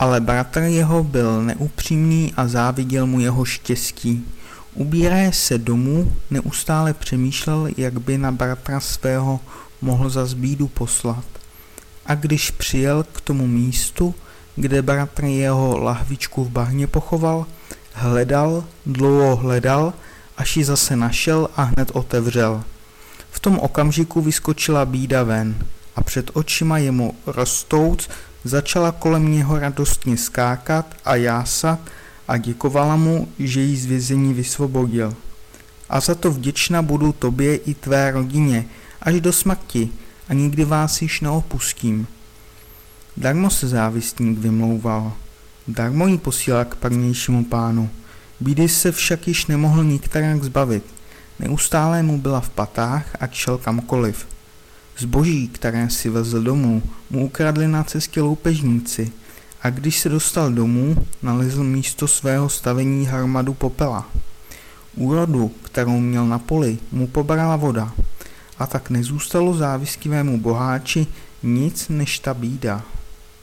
Ale 0.00 0.20
bratr 0.20 0.60
jeho 0.60 1.04
byl 1.04 1.42
neupřímný 1.42 2.32
a 2.36 2.48
záviděl 2.48 3.06
mu 3.06 3.20
jeho 3.20 3.44
štěstí. 3.44 4.24
Ubíraje 4.74 5.32
se 5.32 5.58
domů, 5.58 6.12
neustále 6.30 6.94
přemýšlel, 6.94 7.68
jak 7.76 8.00
by 8.00 8.18
na 8.18 8.32
bratra 8.32 8.80
svého 8.80 9.40
mohl 9.80 10.10
za 10.10 10.26
zbídu 10.26 10.68
poslat. 10.68 11.24
A 12.06 12.14
když 12.14 12.50
přijel 12.50 13.04
k 13.12 13.20
tomu 13.20 13.46
místu, 13.46 14.14
kde 14.56 14.82
bratr 14.82 15.24
jeho 15.24 15.78
lahvičku 15.78 16.44
v 16.44 16.50
bahně 16.50 16.86
pochoval, 16.86 17.46
hledal, 17.92 18.64
dlouho 18.86 19.36
hledal, 19.36 19.92
až 20.36 20.56
ji 20.56 20.64
zase 20.64 20.96
našel 20.96 21.48
a 21.56 21.62
hned 21.62 21.90
otevřel. 21.92 22.64
V 23.30 23.40
tom 23.40 23.58
okamžiku 23.58 24.20
vyskočila 24.20 24.84
bída 24.84 25.22
ven 25.22 25.66
a 25.96 26.02
před 26.02 26.30
očima 26.34 26.78
jemu 26.78 27.14
rostouc 27.26 28.08
začala 28.44 28.92
kolem 28.92 29.32
něho 29.32 29.58
radostně 29.58 30.16
skákat 30.16 30.94
a 31.04 31.14
jásat 31.14 31.78
a 32.28 32.36
děkovala 32.36 32.96
mu, 32.96 33.28
že 33.38 33.60
ji 33.60 33.76
z 33.76 33.86
vězení 33.86 34.34
vysvobodil. 34.34 35.14
A 35.88 36.00
za 36.00 36.14
to 36.14 36.30
vděčna 36.30 36.82
budu 36.82 37.12
tobě 37.12 37.56
i 37.56 37.74
tvé 37.74 38.10
rodině, 38.10 38.64
až 39.02 39.20
do 39.20 39.32
smrti 39.32 39.88
a 40.28 40.34
nikdy 40.34 40.64
vás 40.64 41.02
již 41.02 41.20
neopustím. 41.20 42.06
Darmo 43.16 43.50
se 43.50 43.68
závistník 43.68 44.38
vymlouval. 44.38 45.12
Darmo 45.68 46.06
ji 46.06 46.18
posílal 46.18 46.64
k 46.64 46.74
parnějšímu 46.74 47.44
pánu. 47.44 47.90
Bídy 48.40 48.68
se 48.68 48.92
však 48.92 49.28
již 49.28 49.46
nemohl 49.46 49.84
nikterak 49.84 50.44
zbavit. 50.44 50.84
Neustále 51.38 52.02
mu 52.02 52.18
byla 52.18 52.40
v 52.40 52.50
patách 52.50 53.16
a 53.20 53.26
šel 53.26 53.58
kamkoliv. 53.58 54.26
Zboží, 55.00 55.48
které 55.48 55.90
si 55.90 56.10
vezl 56.10 56.42
domů, 56.42 56.82
mu 57.10 57.24
ukradli 57.24 57.68
na 57.68 57.84
cestě 57.84 58.20
loupežníci 58.20 59.12
a 59.62 59.70
když 59.70 60.00
se 60.00 60.08
dostal 60.08 60.52
domů, 60.52 61.06
nalezl 61.22 61.64
místo 61.64 62.08
svého 62.08 62.48
stavení 62.48 63.06
hromadu 63.06 63.54
popela. 63.54 64.08
Úrodu, 64.96 65.50
kterou 65.62 66.00
měl 66.00 66.26
na 66.26 66.38
poli, 66.38 66.78
mu 66.92 67.06
pobrala 67.06 67.56
voda 67.56 67.92
a 68.58 68.66
tak 68.66 68.90
nezůstalo 68.90 69.54
závistivému 69.54 70.40
boháči 70.40 71.06
nic 71.42 71.88
než 71.88 72.18
ta 72.18 72.34
bída. 72.34 72.82